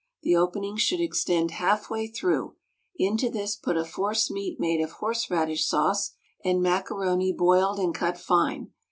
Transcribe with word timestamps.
The 0.23 0.35
opening 0.35 0.77
should 0.77 0.99
extend 0.99 1.51
half 1.51 1.91
way 1.91 2.07
through; 2.07 2.55
into 2.97 3.29
this 3.29 3.55
put 3.55 3.77
a 3.77 3.85
force 3.85 4.31
meat 4.31 4.59
made 4.59 4.81
of 4.81 4.93
horseradish 4.93 5.69
sauce[89 5.69 6.09
*] 6.27 6.43
and 6.45 6.59
macaroni 6.59 7.31
boiled 7.33 7.77
and 7.77 7.93
cut 7.93 8.17
fine. 8.17 8.71